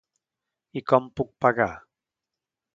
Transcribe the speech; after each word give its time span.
I 0.81 0.83
com 0.93 1.11
puc 1.21 1.31
pagar? 1.45 1.71